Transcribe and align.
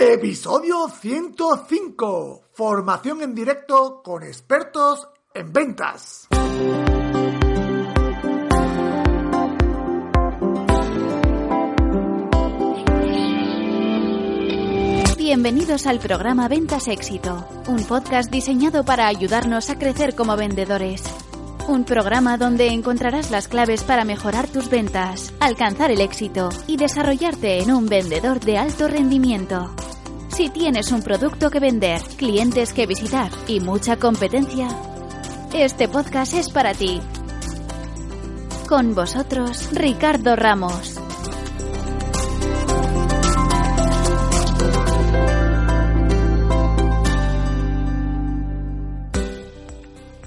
Episodio 0.00 0.88
105. 0.88 2.42
Formación 2.52 3.20
en 3.20 3.34
directo 3.34 4.00
con 4.00 4.22
expertos 4.22 5.08
en 5.34 5.52
ventas. 5.52 6.28
Bienvenidos 15.16 15.88
al 15.88 15.98
programa 15.98 16.46
Ventas 16.46 16.86
Éxito, 16.86 17.48
un 17.66 17.82
podcast 17.84 18.30
diseñado 18.30 18.84
para 18.84 19.08
ayudarnos 19.08 19.68
a 19.68 19.80
crecer 19.80 20.14
como 20.14 20.36
vendedores. 20.36 21.02
Un 21.66 21.84
programa 21.84 22.38
donde 22.38 22.68
encontrarás 22.68 23.32
las 23.32 23.48
claves 23.48 23.82
para 23.82 24.04
mejorar 24.04 24.46
tus 24.46 24.70
ventas, 24.70 25.34
alcanzar 25.40 25.90
el 25.90 26.00
éxito 26.00 26.50
y 26.68 26.76
desarrollarte 26.76 27.58
en 27.58 27.72
un 27.72 27.88
vendedor 27.88 28.38
de 28.38 28.58
alto 28.58 28.86
rendimiento. 28.86 29.74
Si 30.38 30.50
tienes 30.50 30.92
un 30.92 31.02
producto 31.02 31.50
que 31.50 31.58
vender, 31.58 32.00
clientes 32.16 32.72
que 32.72 32.86
visitar 32.86 33.28
y 33.48 33.58
mucha 33.58 33.96
competencia, 33.96 34.68
este 35.52 35.88
podcast 35.88 36.32
es 36.32 36.48
para 36.50 36.72
ti. 36.74 37.00
Con 38.68 38.94
vosotros, 38.94 39.68
Ricardo 39.72 40.36
Ramos. 40.36 41.00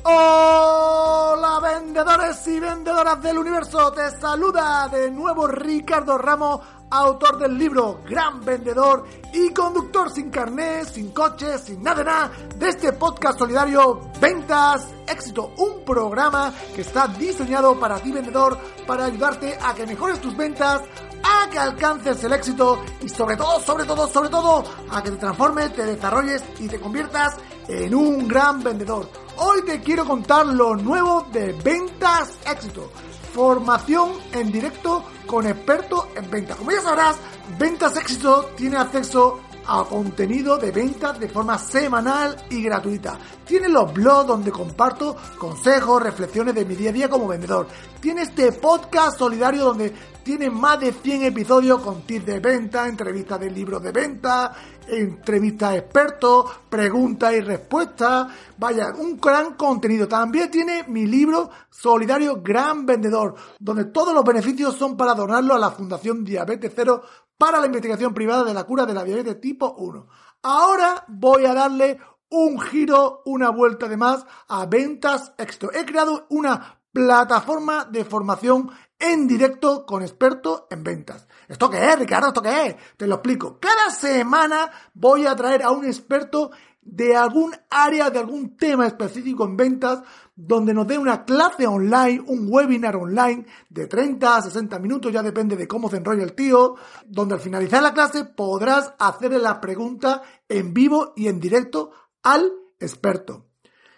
Hola 0.04 1.60
vendedores 1.64 2.48
y 2.48 2.60
vendedoras 2.60 3.24
del 3.24 3.38
universo, 3.38 3.94
te 3.94 4.12
saluda 4.20 4.90
de 4.90 5.10
nuevo 5.10 5.48
Ricardo 5.48 6.18
Ramos, 6.18 6.60
autor 6.91 7.40
del 7.40 7.58
libro 7.58 8.02
Gran 8.05 8.44
Vendedor 8.44 9.05
y 9.34 9.49
conductor 9.52 10.12
sin 10.12 10.30
carné, 10.30 10.86
sin 10.86 11.12
coche, 11.12 11.58
sin 11.58 11.82
nada 11.82 12.04
nada 12.04 12.32
de 12.58 12.70
este 12.70 12.94
podcast 12.94 13.40
solidario 13.40 14.02
Ventas 14.20 14.88
Éxito, 15.07 15.54
un 15.57 15.84
programa 15.85 16.54
que 16.76 16.82
está 16.82 17.07
diseñado 17.07 17.79
para 17.79 17.99
ti 17.99 18.12
vendedor, 18.12 18.57
para 18.85 19.05
ayudarte 19.05 19.57
a 19.62 19.74
que 19.74 19.85
mejores 19.85 20.20
tus 20.20 20.35
ventas, 20.35 20.82
a 21.24 21.49
que 21.49 21.60
alcances 21.60 22.24
el 22.24 22.34
éxito 22.34 22.79
y 23.01 23.10
sobre 23.10 23.38
todo, 23.38 23.60
sobre 23.62 23.85
todo, 23.85 24.07
sobre 24.07 24.29
todo, 24.29 24.63
a 24.90 25.01
que 25.01 25.12
te 25.12 25.18
transformes, 25.18 25.73
te 25.73 25.85
desarrolles 25.85 26.44
y 26.60 26.68
te 26.68 26.79
conviertas 26.79 27.38
en 27.68 27.96
un 27.96 28.27
gran 28.27 28.62
vendedor. 28.62 29.10
Hoy 29.38 29.62
te 29.66 29.79
quiero 29.82 30.05
contar 30.05 30.46
lo 30.46 30.76
nuevo 30.76 31.27
de 31.32 31.54
Ventas 31.54 32.38
Éxito. 32.46 32.91
Formación 33.34 34.12
en 34.34 34.51
directo 34.51 35.04
con 35.26 35.48
expertos 35.48 36.07
en 36.15 36.29
ventas. 36.29 36.57
Como 36.57 36.71
ya 36.71 36.82
sabrás, 36.82 37.15
Ventas 37.57 37.96
Éxito 37.98 38.51
tiene 38.57 38.77
acceso 38.77 39.40
a 39.65 39.84
contenido 39.84 40.57
de 40.57 40.71
ventas 40.71 41.20
de 41.20 41.29
forma 41.29 41.57
semanal 41.57 42.35
y 42.49 42.63
gratuita. 42.63 43.17
Tiene 43.45 43.70
los 43.70 43.93
blogs 43.93 44.27
donde 44.27 44.51
comparto 44.51 45.15
consejos, 45.37 46.01
reflexiones 46.01 46.55
de 46.55 46.65
mi 46.65 46.76
día 46.76 46.90
a 46.90 46.93
día 46.93 47.09
como 47.09 47.27
vendedor. 47.27 47.67
Tiene 47.99 48.23
este 48.23 48.51
podcast 48.54 49.17
solidario 49.17 49.65
donde 49.65 49.93
tiene 50.23 50.49
más 50.49 50.79
de 50.79 50.93
100 50.93 51.23
episodios 51.23 51.82
con 51.82 52.04
tips 52.04 52.26
de 52.26 52.39
venta, 52.39 52.87
entrevistas 52.87 53.39
de 53.39 53.49
libros 53.49 53.82
de 53.82 53.91
venta, 53.91 54.54
entrevistas 54.87 55.71
a 55.71 55.77
expertos, 55.77 56.45
preguntas 56.70 57.34
y 57.34 57.41
respuestas. 57.41 58.27
Vaya, 58.57 58.93
un 58.98 59.20
gran 59.20 59.55
contenido. 59.55 60.07
También 60.07 60.51
tiene 60.51 60.85
mi 60.87 61.07
libro 61.07 61.49
solidario 61.70 62.41
Gran 62.41 62.85
Vendedor, 62.85 63.35
donde 63.59 63.85
todos 63.85 64.13
los 64.13 64.23
beneficios 64.23 64.75
son 64.75 64.95
para 64.95 65.16
donarlo 65.16 65.56
a 65.56 65.59
la 65.59 65.72
Fundación 65.72 66.23
Diabetes 66.23 66.72
Cero 66.75 67.01
para 67.42 67.59
la 67.59 67.66
investigación 67.66 68.14
privada 68.14 68.44
de 68.44 68.53
la 68.53 68.66
cura 68.66 68.86
de 68.86 68.94
la 68.94 69.03
diabetes 69.03 69.42
tipo 69.42 69.74
1. 69.74 70.08
Ahora 70.44 71.03
voy 71.08 71.44
a 71.46 71.56
darle 71.56 72.00
un 72.30 72.62
giro, 72.62 73.24
una 73.25 73.50
vuelta 73.50 73.88
de 73.88 73.97
más 73.97 74.24
a 74.47 74.68
Ventas 74.68 75.34
Éxito. 75.40 75.72
He 75.74 75.84
creado 75.84 76.28
una 76.30 76.84
plataforma 76.94 77.85
de 77.85 78.06
formación 78.06 78.69
en 79.00 79.28
directo 79.28 79.88
con 79.88 80.03
expertos 80.03 80.66
en 80.69 80.84
ventas. 80.84 81.28
¿Esto 81.47 81.68
qué 81.68 81.84
es, 81.84 81.97
Ricardo? 81.97 82.28
¿Esto 82.28 82.44
qué 82.44 82.68
es? 82.68 82.75
Te 82.96 83.07
lo 83.07 83.16
explico. 83.16 83.57
Cada 83.59 83.90
semana 83.90 84.72
voy 84.94 85.25
a 85.25 85.35
traer 85.35 85.63
a 85.63 85.72
un 85.72 85.84
experto 85.84 86.51
de 86.81 87.16
algún 87.16 87.53
área, 87.69 88.09
de 88.09 88.19
algún 88.19 88.58
tema 88.58 88.88
específico 88.88 89.46
en 89.46 89.56
ventas, 89.56 90.02
donde 90.36 90.74
nos 90.74 90.88
dé 90.88 90.97
una 90.97 91.24
clase 91.24 91.68
online, 91.68 92.24
un 92.25 92.47
webinar 92.50 92.96
online 92.96 93.46
de 93.69 93.88
30 93.88 94.36
a 94.36 94.42
60 94.42 94.80
minutos, 94.80 95.14
ya 95.14 95.22
depende 95.22 95.56
de 95.56 95.68
cómo 95.68 95.90
se 95.90 95.97
enrolla 95.97 96.24
el 96.24 96.34
tío, 96.34 96.75
donde 97.06 97.36
al 97.36 97.40
finalizar 97.40 97.84
la 97.84 97.94
clase 97.94 98.25
podrás 98.25 98.94
hacerle 98.97 99.40
la 99.40 99.62
pregunta 99.62 100.24
en 100.50 100.74
vivo 100.74 101.14
y 101.16 101.28
en 101.28 101.40
directo 101.40 101.92
al 102.24 102.52
experto. 102.80 103.46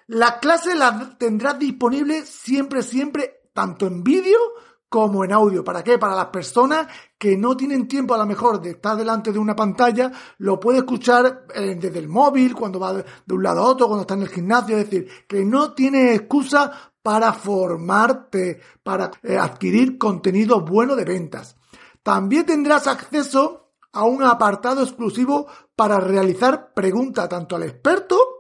La 0.07 0.39
clase 0.39 0.75
la 0.75 1.15
tendrás 1.17 1.57
disponible 1.57 2.25
siempre, 2.25 2.83
siempre, 2.83 3.49
tanto 3.53 3.87
en 3.87 4.03
vídeo 4.03 4.37
como 4.93 5.25
en 5.25 5.33
audio. 5.33 5.63
¿Para 5.63 5.83
qué? 5.83 5.97
Para 5.97 6.13
las 6.13 6.27
personas 6.27 6.85
que 7.17 7.35
no 7.35 7.57
tienen 7.57 7.87
tiempo 7.87 8.13
a 8.13 8.17
lo 8.19 8.27
mejor 8.27 8.61
de 8.61 8.69
estar 8.69 8.95
delante 8.95 9.31
de 9.31 9.39
una 9.39 9.55
pantalla, 9.55 10.11
lo 10.37 10.59
puede 10.59 10.77
escuchar 10.77 11.47
eh, 11.55 11.75
desde 11.81 11.97
el 11.97 12.07
móvil, 12.07 12.53
cuando 12.53 12.79
va 12.79 12.93
de 12.93 13.33
un 13.33 13.41
lado 13.41 13.61
a 13.61 13.69
otro, 13.69 13.87
cuando 13.87 14.01
está 14.01 14.13
en 14.13 14.21
el 14.21 14.29
gimnasio, 14.29 14.77
es 14.77 14.87
decir, 14.87 15.07
que 15.27 15.43
no 15.43 15.73
tiene 15.73 16.13
excusa 16.13 16.71
para 17.01 17.33
formarte, 17.33 18.61
para 18.83 19.09
eh, 19.23 19.35
adquirir 19.35 19.97
contenido 19.97 20.61
bueno 20.61 20.95
de 20.95 21.05
ventas. 21.05 21.55
También 22.03 22.45
tendrás 22.45 22.85
acceso 22.85 23.71
a 23.93 24.03
un 24.03 24.21
apartado 24.21 24.83
exclusivo 24.83 25.47
para 25.75 25.99
realizar 25.99 26.71
preguntas 26.71 27.27
tanto 27.27 27.55
al 27.55 27.63
experto 27.63 28.32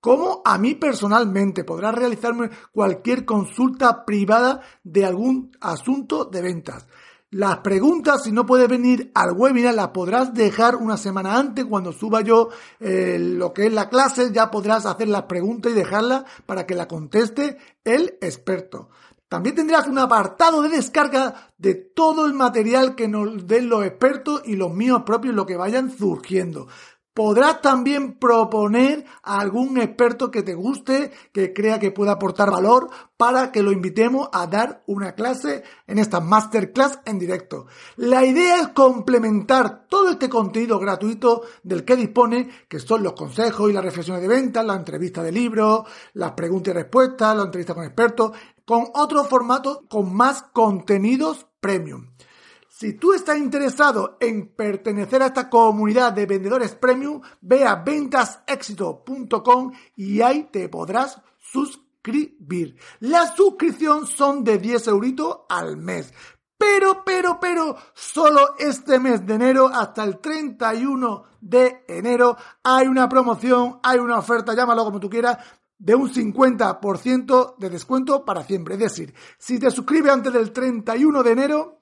como 0.00 0.42
a 0.44 0.58
mí 0.58 0.74
personalmente. 0.74 1.64
Podrás 1.64 1.94
realizarme 1.94 2.50
cualquier 2.72 3.24
consulta 3.24 4.04
privada 4.04 4.60
de 4.82 5.04
algún 5.04 5.52
asunto 5.60 6.24
de 6.24 6.42
ventas. 6.42 6.86
Las 7.32 7.58
preguntas, 7.58 8.24
si 8.24 8.32
no 8.32 8.44
puedes 8.44 8.68
venir 8.68 9.12
al 9.14 9.32
webinar, 9.32 9.74
las 9.74 9.90
podrás 9.90 10.34
dejar 10.34 10.74
una 10.74 10.96
semana 10.96 11.36
antes 11.36 11.64
cuando 11.64 11.92
suba 11.92 12.22
yo 12.22 12.48
eh, 12.80 13.18
lo 13.20 13.52
que 13.52 13.66
es 13.66 13.72
la 13.72 13.88
clase, 13.88 14.32
ya 14.32 14.50
podrás 14.50 14.84
hacer 14.84 15.06
las 15.06 15.22
preguntas 15.22 15.70
y 15.70 15.76
dejarlas 15.76 16.24
para 16.44 16.66
que 16.66 16.74
la 16.74 16.88
conteste 16.88 17.56
el 17.84 18.18
experto. 18.20 18.88
También 19.28 19.54
tendrás 19.54 19.86
un 19.86 20.00
apartado 20.00 20.60
de 20.60 20.70
descarga 20.70 21.52
de 21.56 21.76
todo 21.76 22.26
el 22.26 22.34
material 22.34 22.96
que 22.96 23.06
nos 23.06 23.46
den 23.46 23.68
los 23.68 23.86
expertos 23.86 24.42
y 24.44 24.56
los 24.56 24.74
míos 24.74 25.02
propios, 25.06 25.32
lo 25.32 25.46
que 25.46 25.56
vayan 25.56 25.96
surgiendo. 25.96 26.66
Podrás 27.20 27.60
también 27.60 28.14
proponer 28.14 29.04
a 29.22 29.40
algún 29.40 29.76
experto 29.76 30.30
que 30.30 30.42
te 30.42 30.54
guste, 30.54 31.12
que 31.34 31.52
crea 31.52 31.78
que 31.78 31.90
pueda 31.90 32.12
aportar 32.12 32.50
valor, 32.50 32.88
para 33.18 33.52
que 33.52 33.62
lo 33.62 33.72
invitemos 33.72 34.30
a 34.32 34.46
dar 34.46 34.82
una 34.86 35.12
clase 35.12 35.62
en 35.86 35.98
esta 35.98 36.20
masterclass 36.20 37.00
en 37.04 37.18
directo. 37.18 37.66
La 37.96 38.24
idea 38.24 38.62
es 38.62 38.68
complementar 38.68 39.86
todo 39.86 40.08
este 40.08 40.30
contenido 40.30 40.78
gratuito 40.78 41.42
del 41.62 41.84
que 41.84 41.96
dispone, 41.96 42.48
que 42.66 42.78
son 42.78 43.02
los 43.02 43.12
consejos 43.12 43.68
y 43.68 43.74
las 43.74 43.84
reflexiones 43.84 44.22
de 44.22 44.28
venta, 44.28 44.62
la 44.62 44.76
entrevista 44.76 45.22
de 45.22 45.30
libros, 45.30 45.82
las 46.14 46.32
preguntas 46.32 46.72
y 46.72 46.78
respuestas, 46.78 47.36
la 47.36 47.42
entrevista 47.42 47.74
con 47.74 47.84
expertos, 47.84 48.32
con 48.64 48.86
otro 48.94 49.24
formato 49.24 49.82
con 49.90 50.14
más 50.14 50.44
contenidos 50.54 51.46
premium. 51.60 52.09
Si 52.72 52.92
tú 52.92 53.12
estás 53.12 53.36
interesado 53.36 54.16
en 54.20 54.54
pertenecer 54.54 55.20
a 55.22 55.26
esta 55.26 55.50
comunidad 55.50 56.12
de 56.12 56.24
vendedores 56.24 56.76
premium, 56.76 57.20
ve 57.40 57.64
a 57.64 57.74
ventasexito.com 57.74 59.72
y 59.96 60.20
ahí 60.20 60.44
te 60.52 60.68
podrás 60.68 61.20
suscribir. 61.36 62.76
La 63.00 63.26
suscripción 63.34 64.06
son 64.06 64.44
de 64.44 64.58
10 64.58 64.86
euritos 64.86 65.40
al 65.48 65.78
mes. 65.78 66.14
Pero, 66.56 67.02
pero, 67.04 67.40
pero, 67.40 67.76
solo 67.92 68.54
este 68.56 69.00
mes 69.00 69.26
de 69.26 69.34
enero 69.34 69.66
hasta 69.66 70.04
el 70.04 70.20
31 70.20 71.24
de 71.40 71.84
enero 71.88 72.36
hay 72.62 72.86
una 72.86 73.08
promoción, 73.08 73.80
hay 73.82 73.98
una 73.98 74.18
oferta, 74.18 74.54
llámalo 74.54 74.84
como 74.84 75.00
tú 75.00 75.10
quieras, 75.10 75.38
de 75.76 75.94
un 75.96 76.08
50% 76.08 77.56
de 77.56 77.70
descuento 77.70 78.24
para 78.24 78.44
siempre. 78.44 78.74
Es 78.74 78.80
decir, 78.80 79.12
si 79.38 79.58
te 79.58 79.72
suscribes 79.72 80.12
antes 80.12 80.32
del 80.32 80.52
31 80.52 81.22
de 81.24 81.32
enero, 81.32 81.79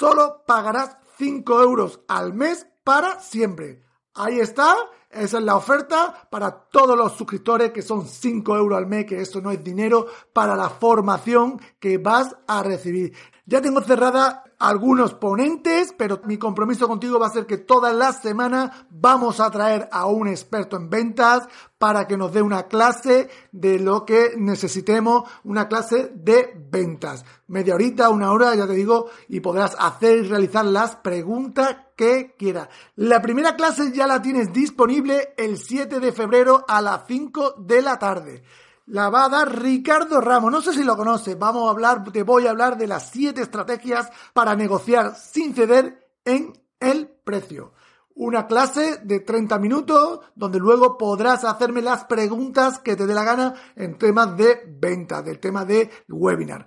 solo 0.00 0.44
pagarás 0.46 0.96
5 1.18 1.62
euros 1.62 2.00
al 2.08 2.32
mes 2.32 2.66
para 2.82 3.20
siempre. 3.20 3.82
Ahí 4.14 4.40
está, 4.40 4.74
esa 5.10 5.38
es 5.38 5.44
la 5.44 5.56
oferta 5.56 6.26
para 6.30 6.50
todos 6.50 6.96
los 6.96 7.12
suscriptores 7.12 7.70
que 7.70 7.82
son 7.82 8.06
5 8.06 8.56
euros 8.56 8.78
al 8.78 8.86
mes, 8.86 9.04
que 9.04 9.20
eso 9.20 9.42
no 9.42 9.50
es 9.50 9.62
dinero 9.62 10.06
para 10.32 10.56
la 10.56 10.70
formación 10.70 11.60
que 11.78 11.98
vas 11.98 12.34
a 12.48 12.62
recibir. 12.62 13.12
Ya 13.44 13.60
tengo 13.60 13.82
cerrada 13.82 14.42
algunos 14.60 15.14
ponentes, 15.14 15.94
pero 15.96 16.20
mi 16.24 16.36
compromiso 16.36 16.86
contigo 16.86 17.18
va 17.18 17.28
a 17.28 17.32
ser 17.32 17.46
que 17.46 17.56
todas 17.56 17.94
las 17.94 18.20
semanas 18.20 18.70
vamos 18.90 19.40
a 19.40 19.50
traer 19.50 19.88
a 19.90 20.04
un 20.04 20.28
experto 20.28 20.76
en 20.76 20.90
ventas 20.90 21.48
para 21.78 22.06
que 22.06 22.18
nos 22.18 22.30
dé 22.30 22.42
una 22.42 22.64
clase 22.64 23.30
de 23.52 23.80
lo 23.80 24.04
que 24.04 24.34
necesitemos, 24.36 25.28
una 25.44 25.66
clase 25.66 26.12
de 26.14 26.52
ventas. 26.70 27.24
Media 27.48 27.74
horita, 27.74 28.10
una 28.10 28.32
hora, 28.32 28.54
ya 28.54 28.66
te 28.66 28.74
digo, 28.74 29.08
y 29.28 29.40
podrás 29.40 29.74
hacer 29.78 30.18
y 30.18 30.28
realizar 30.28 30.66
las 30.66 30.94
preguntas 30.96 31.76
que 31.96 32.34
quieras. 32.38 32.68
La 32.96 33.22
primera 33.22 33.56
clase 33.56 33.92
ya 33.92 34.06
la 34.06 34.20
tienes 34.20 34.52
disponible 34.52 35.32
el 35.38 35.56
7 35.56 36.00
de 36.00 36.12
febrero 36.12 36.66
a 36.68 36.82
las 36.82 37.06
5 37.06 37.54
de 37.58 37.80
la 37.80 37.98
tarde. 37.98 38.42
La 38.90 39.08
va 39.08 39.26
a 39.26 39.28
dar 39.28 39.60
Ricardo 39.60 40.20
Ramos. 40.20 40.50
No 40.50 40.60
sé 40.60 40.72
si 40.72 40.82
lo 40.82 40.96
conoces. 40.96 41.38
Vamos 41.38 41.68
a 41.68 41.70
hablar, 41.70 42.02
te 42.10 42.24
voy 42.24 42.46
a 42.46 42.50
hablar 42.50 42.76
de 42.76 42.88
las 42.88 43.10
7 43.10 43.40
estrategias 43.40 44.10
para 44.32 44.56
negociar 44.56 45.14
sin 45.14 45.54
ceder 45.54 46.10
en 46.24 46.52
el 46.80 47.08
precio 47.08 47.72
una 48.16 48.46
clase 48.46 48.98
de 49.04 49.20
30 49.20 49.58
minutos 49.58 50.20
donde 50.34 50.58
luego 50.58 50.98
podrás 50.98 51.44
hacerme 51.44 51.80
las 51.82 52.04
preguntas 52.04 52.80
que 52.80 52.96
te 52.96 53.06
dé 53.06 53.14
la 53.14 53.24
gana 53.24 53.54
en 53.76 53.96
temas 53.96 54.36
de 54.36 54.60
venta, 54.66 55.22
del 55.22 55.38
tema 55.38 55.64
de 55.64 55.88
webinar. 56.08 56.66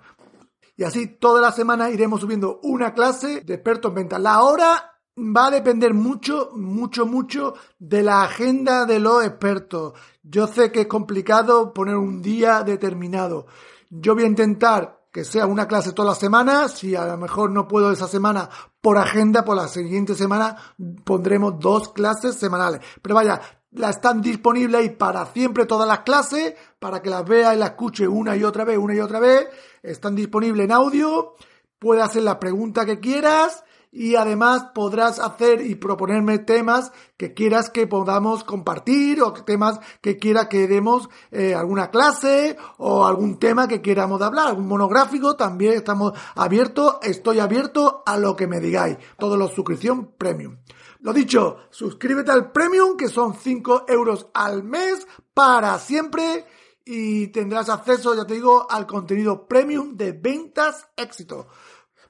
Y 0.76 0.82
así 0.82 1.06
toda 1.06 1.40
la 1.40 1.52
semana 1.52 1.90
iremos 1.90 2.22
subiendo 2.22 2.58
una 2.62 2.94
clase 2.94 3.42
de 3.42 3.54
expertos 3.54 3.90
en 3.90 3.94
venta. 3.96 4.18
La 4.18 4.42
hora 4.42 4.93
va 5.16 5.46
a 5.46 5.50
depender 5.50 5.94
mucho, 5.94 6.50
mucho, 6.54 7.06
mucho 7.06 7.54
de 7.78 8.02
la 8.02 8.22
agenda 8.22 8.84
de 8.84 8.98
los 8.98 9.24
expertos. 9.24 9.92
Yo 10.22 10.46
sé 10.46 10.72
que 10.72 10.82
es 10.82 10.86
complicado 10.86 11.72
poner 11.72 11.96
un 11.96 12.20
día 12.20 12.62
determinado. 12.62 13.46
Yo 13.90 14.14
voy 14.14 14.24
a 14.24 14.28
intentar 14.28 15.04
que 15.12 15.24
sea 15.24 15.46
una 15.46 15.68
clase 15.68 15.92
toda 15.92 16.08
la 16.10 16.14
semana. 16.16 16.68
Si 16.68 16.96
a 16.96 17.06
lo 17.06 17.16
mejor 17.16 17.50
no 17.50 17.68
puedo 17.68 17.92
esa 17.92 18.08
semana 18.08 18.48
por 18.80 18.98
agenda, 18.98 19.44
por 19.44 19.56
la 19.56 19.68
siguiente 19.68 20.14
semana 20.14 20.56
pondremos 21.04 21.60
dos 21.60 21.92
clases 21.92 22.34
semanales. 22.34 22.80
Pero 23.00 23.14
vaya, 23.14 23.40
la 23.70 23.90
están 23.90 24.20
disponibles 24.20 24.80
ahí 24.80 24.90
para 24.90 25.26
siempre 25.26 25.66
todas 25.66 25.86
las 25.86 26.00
clases, 26.00 26.54
para 26.80 27.00
que 27.00 27.10
las 27.10 27.24
vea 27.24 27.54
y 27.54 27.58
las 27.58 27.70
escuche 27.70 28.08
una 28.08 28.36
y 28.36 28.42
otra 28.42 28.64
vez, 28.64 28.78
una 28.78 28.94
y 28.94 29.00
otra 29.00 29.20
vez. 29.20 29.46
Están 29.80 30.16
disponibles 30.16 30.64
en 30.64 30.72
audio. 30.72 31.34
Puedes 31.78 32.02
hacer 32.02 32.24
la 32.24 32.40
pregunta 32.40 32.84
que 32.84 32.98
quieras 32.98 33.62
y 33.94 34.16
además 34.16 34.66
podrás 34.74 35.20
hacer 35.20 35.60
y 35.60 35.76
proponerme 35.76 36.40
temas 36.40 36.90
que 37.16 37.32
quieras 37.32 37.70
que 37.70 37.86
podamos 37.86 38.42
compartir 38.42 39.22
o 39.22 39.32
temas 39.32 39.78
que 40.00 40.18
quiera 40.18 40.48
que 40.48 40.66
demos 40.66 41.08
eh, 41.30 41.54
alguna 41.54 41.90
clase 41.90 42.56
o 42.78 43.06
algún 43.06 43.38
tema 43.38 43.68
que 43.68 43.80
queramos 43.80 44.20
hablar, 44.20 44.48
algún 44.48 44.66
monográfico, 44.66 45.36
también 45.36 45.74
estamos 45.74 46.12
abiertos, 46.34 46.96
estoy 47.02 47.38
abierto 47.38 48.02
a 48.04 48.18
lo 48.18 48.34
que 48.34 48.48
me 48.48 48.58
digáis, 48.58 48.98
todo 49.16 49.36
lo 49.36 49.46
suscripción 49.46 50.14
premium. 50.18 50.56
Lo 50.98 51.12
dicho, 51.12 51.58
suscríbete 51.70 52.32
al 52.32 52.50
premium 52.50 52.96
que 52.96 53.08
son 53.08 53.34
5 53.34 53.84
euros 53.86 54.26
al 54.34 54.64
mes 54.64 55.06
para 55.34 55.78
siempre 55.78 56.46
y 56.84 57.28
tendrás 57.28 57.68
acceso, 57.68 58.14
ya 58.16 58.26
te 58.26 58.34
digo, 58.34 58.66
al 58.68 58.86
contenido 58.88 59.46
premium 59.46 59.96
de 59.96 60.12
ventas 60.12 60.88
éxito. 60.96 61.46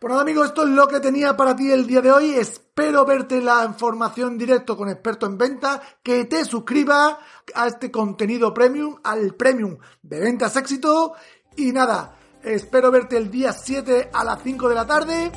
Bueno 0.05 0.21
amigos, 0.21 0.49
esto 0.49 0.65
es 0.65 0.69
lo 0.69 0.87
que 0.87 1.01
tenía 1.01 1.35
para 1.35 1.57
ti 1.57 1.71
el 1.73 1.87
día 1.87 2.03
de 2.03 2.13
hoy. 2.13 2.35
Espero 2.35 3.07
verte 3.07 3.41
la 3.41 3.65
información 3.65 4.37
directo 4.37 4.77
con 4.77 4.91
experto 4.91 5.25
en 5.25 5.39
venta, 5.39 5.81
que 6.03 6.27
te 6.27 6.45
suscribas 6.45 7.17
a 7.55 7.67
este 7.67 7.91
contenido 7.91 8.53
premium, 8.53 8.97
al 9.03 9.33
premium 9.33 9.79
de 10.03 10.21
ventas 10.21 10.57
éxito. 10.57 11.15
Y 11.57 11.73
nada, 11.73 12.17
espero 12.43 12.91
verte 12.91 13.17
el 13.17 13.31
día 13.31 13.55
7 13.55 14.11
a 14.13 14.25
las 14.25 14.43
5 14.43 14.69
de 14.69 14.75
la 14.75 14.87
tarde. 14.87 15.33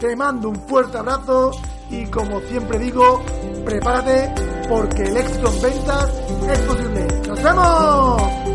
Te 0.00 0.16
mando 0.16 0.48
un 0.48 0.66
fuerte 0.66 0.96
abrazo 0.96 1.50
y 1.90 2.06
como 2.06 2.40
siempre 2.40 2.78
digo, 2.78 3.22
prepárate 3.66 4.32
porque 4.66 5.02
el 5.02 5.16
éxito 5.18 5.52
en 5.52 5.60
ventas 5.60 6.10
es 6.50 6.58
posible. 6.60 7.06
¡Nos 7.28 7.42
vemos! 7.42 8.45